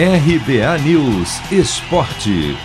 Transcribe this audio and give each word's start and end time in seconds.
RBA 0.00 0.78
News 0.84 1.40
Esporte. 1.50 2.56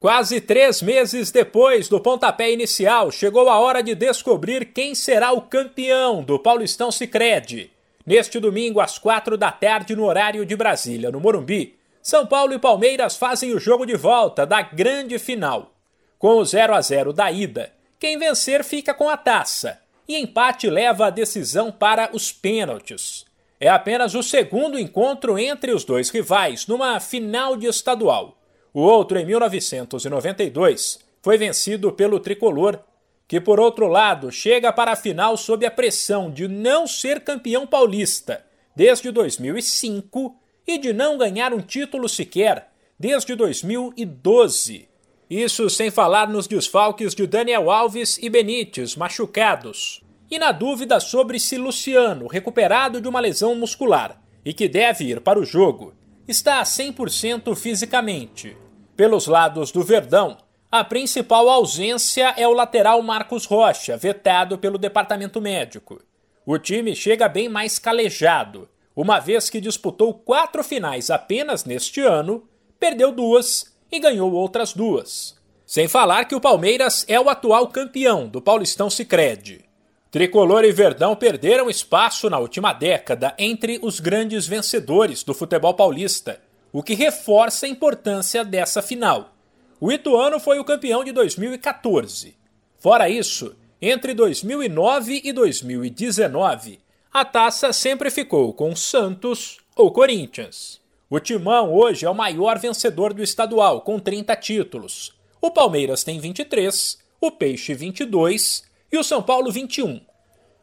Quase 0.00 0.40
três 0.40 0.82
meses 0.82 1.30
depois 1.30 1.88
do 1.88 2.00
pontapé 2.00 2.50
inicial, 2.50 3.12
chegou 3.12 3.48
a 3.48 3.60
hora 3.60 3.84
de 3.84 3.94
descobrir 3.94 4.72
quem 4.72 4.96
será 4.96 5.30
o 5.30 5.42
campeão 5.42 6.24
do 6.24 6.40
Paulistão 6.40 6.90
Sicredi. 6.90 7.70
Neste 8.04 8.40
domingo, 8.40 8.80
às 8.80 8.98
quatro 8.98 9.36
da 9.36 9.52
tarde, 9.52 9.94
no 9.94 10.04
horário 10.04 10.44
de 10.44 10.56
Brasília, 10.56 11.12
no 11.12 11.20
Morumbi, 11.20 11.76
São 12.02 12.26
Paulo 12.26 12.52
e 12.52 12.58
Palmeiras 12.58 13.16
fazem 13.16 13.54
o 13.54 13.60
jogo 13.60 13.86
de 13.86 13.96
volta 13.96 14.44
da 14.44 14.60
grande 14.60 15.20
final. 15.20 15.72
Com 16.18 16.36
o 16.36 16.44
0 16.44 16.74
a 16.74 16.80
0 16.80 17.12
da 17.12 17.30
ida, 17.30 17.72
quem 17.96 18.18
vencer 18.18 18.64
fica 18.64 18.92
com 18.92 19.08
a 19.08 19.16
taça, 19.16 19.80
e 20.08 20.16
empate 20.16 20.68
leva 20.68 21.06
a 21.06 21.10
decisão 21.10 21.70
para 21.70 22.10
os 22.12 22.32
pênaltis. 22.32 23.27
É 23.60 23.68
apenas 23.68 24.14
o 24.14 24.22
segundo 24.22 24.78
encontro 24.78 25.38
entre 25.38 25.72
os 25.72 25.84
dois 25.84 26.10
rivais 26.10 26.66
numa 26.66 27.00
final 27.00 27.56
de 27.56 27.66
estadual. 27.66 28.38
O 28.72 28.80
outro, 28.80 29.18
em 29.18 29.26
1992, 29.26 31.00
foi 31.20 31.36
vencido 31.36 31.92
pelo 31.92 32.20
tricolor, 32.20 32.78
que, 33.26 33.40
por 33.40 33.58
outro 33.58 33.88
lado, 33.88 34.30
chega 34.30 34.72
para 34.72 34.92
a 34.92 34.96
final 34.96 35.36
sob 35.36 35.66
a 35.66 35.70
pressão 35.70 36.30
de 36.30 36.46
não 36.46 36.86
ser 36.86 37.20
campeão 37.20 37.66
paulista 37.66 38.44
desde 38.74 39.10
2005 39.10 40.36
e 40.66 40.78
de 40.78 40.92
não 40.92 41.18
ganhar 41.18 41.52
um 41.52 41.60
título 41.60 42.08
sequer 42.08 42.70
desde 42.98 43.34
2012. 43.34 44.88
Isso 45.28 45.68
sem 45.68 45.90
falar 45.90 46.28
nos 46.28 46.46
desfalques 46.46 47.14
de 47.14 47.26
Daniel 47.26 47.70
Alves 47.70 48.18
e 48.18 48.30
Benítez 48.30 48.94
machucados. 48.94 50.02
E 50.30 50.38
na 50.38 50.52
dúvida 50.52 51.00
sobre 51.00 51.40
se 51.40 51.56
Luciano, 51.56 52.26
recuperado 52.26 53.00
de 53.00 53.08
uma 53.08 53.20
lesão 53.20 53.54
muscular 53.54 54.20
e 54.44 54.52
que 54.52 54.68
deve 54.68 55.04
ir 55.04 55.20
para 55.20 55.38
o 55.38 55.44
jogo, 55.44 55.94
está 56.26 56.60
a 56.60 56.64
100% 56.64 57.54
fisicamente. 57.56 58.56
Pelos 58.94 59.26
lados 59.26 59.72
do 59.72 59.82
Verdão, 59.82 60.36
a 60.70 60.84
principal 60.84 61.48
ausência 61.48 62.34
é 62.36 62.46
o 62.46 62.52
lateral 62.52 63.02
Marcos 63.02 63.46
Rocha, 63.46 63.96
vetado 63.96 64.58
pelo 64.58 64.76
departamento 64.76 65.40
médico. 65.40 66.02
O 66.44 66.58
time 66.58 66.94
chega 66.94 67.28
bem 67.28 67.48
mais 67.48 67.78
calejado, 67.78 68.68
uma 68.94 69.20
vez 69.20 69.48
que 69.48 69.60
disputou 69.60 70.12
quatro 70.12 70.64
finais 70.64 71.08
apenas 71.08 71.64
neste 71.64 72.00
ano, 72.00 72.46
perdeu 72.80 73.12
duas 73.12 73.72
e 73.90 74.00
ganhou 74.00 74.32
outras 74.32 74.72
duas. 74.72 75.38
Sem 75.64 75.86
falar 75.86 76.24
que 76.24 76.34
o 76.34 76.40
Palmeiras 76.40 77.04
é 77.08 77.20
o 77.20 77.28
atual 77.28 77.68
campeão 77.68 78.26
do 78.26 78.42
Paulistão 78.42 78.90
Sicredi. 78.90 79.67
Tricolor 80.10 80.64
e 80.64 80.72
Verdão 80.72 81.14
perderam 81.14 81.68
espaço 81.68 82.30
na 82.30 82.38
última 82.38 82.72
década 82.72 83.34
entre 83.38 83.78
os 83.82 84.00
grandes 84.00 84.46
vencedores 84.46 85.22
do 85.22 85.34
futebol 85.34 85.74
paulista, 85.74 86.40
o 86.72 86.82
que 86.82 86.94
reforça 86.94 87.66
a 87.66 87.68
importância 87.68 88.42
dessa 88.42 88.80
final. 88.80 89.34
O 89.78 89.92
Ituano 89.92 90.40
foi 90.40 90.58
o 90.58 90.64
campeão 90.64 91.04
de 91.04 91.12
2014. 91.12 92.34
Fora 92.78 93.10
isso, 93.10 93.54
entre 93.82 94.14
2009 94.14 95.20
e 95.24 95.30
2019, 95.30 96.80
a 97.12 97.24
taça 97.24 97.70
sempre 97.70 98.10
ficou 98.10 98.54
com 98.54 98.74
Santos 98.74 99.58
ou 99.76 99.92
Corinthians. 99.92 100.80
O 101.10 101.20
Timão 101.20 101.72
hoje 101.74 102.06
é 102.06 102.10
o 102.10 102.14
maior 102.14 102.58
vencedor 102.58 103.12
do 103.12 103.22
estadual, 103.22 103.82
com 103.82 103.98
30 103.98 104.34
títulos. 104.36 105.12
O 105.38 105.50
Palmeiras 105.50 106.02
tem 106.02 106.18
23, 106.18 106.98
o 107.20 107.30
Peixe 107.30 107.74
22 107.74 108.67
e 108.90 108.98
o 108.98 109.04
São 109.04 109.22
Paulo 109.22 109.50
21. 109.50 110.00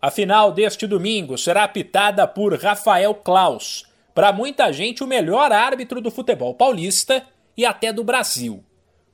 A 0.00 0.10
final 0.10 0.52
deste 0.52 0.86
domingo 0.86 1.36
será 1.36 1.64
apitada 1.64 2.26
por 2.26 2.54
Rafael 2.54 3.14
Klaus, 3.14 3.84
para 4.14 4.32
muita 4.32 4.72
gente 4.72 5.04
o 5.04 5.06
melhor 5.06 5.52
árbitro 5.52 6.00
do 6.00 6.10
futebol 6.10 6.54
paulista 6.54 7.24
e 7.56 7.64
até 7.64 7.92
do 7.92 8.04
Brasil. 8.04 8.64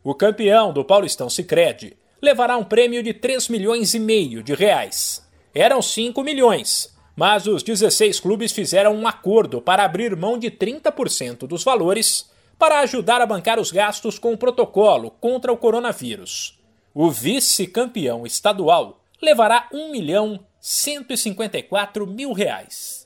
O 0.03 0.15
campeão 0.15 0.73
do 0.73 0.85
Paulistão 0.85 1.29
Sicredi 1.29 1.97
levará 2.23 2.57
um 2.57 2.65
prêmio 2.65 3.03
de 3.03 3.13
3 3.13 3.49
milhões 3.49 3.95
e 3.95 3.99
meio 3.99 4.43
de 4.43 4.55
reais. 4.55 5.27
Eram 5.55 5.83
5 5.83 6.23
milhões, 6.23 6.95
mas 7.17 7.47
os 7.47 7.63
16 7.63 8.21
clubes 8.21 8.53
fizeram 8.53 8.95
um 8.95 9.07
acordo 9.07 9.61
para 9.61 9.85
abrir 9.85 10.15
mão 10.15 10.39
de 10.39 10.51
30% 10.51 11.47
dos 11.47 11.65
valores 11.65 12.31
para 12.59 12.81
ajudar 12.81 13.21
a 13.21 13.27
bancar 13.27 13.59
os 13.59 13.71
gastos 13.71 14.19
com 14.19 14.33
o 14.33 14.39
protocolo 14.39 15.11
contra 15.11 15.53
o 15.53 15.57
coronavírus. 15.57 16.59
O 16.99 17.11
vice-campeão 17.11 18.25
estadual 18.25 19.05
levará 19.21 19.69
1 19.71 19.93
milhão 19.93 20.41
154 20.59 22.07
mil 22.07 22.33
reais. 22.33 23.06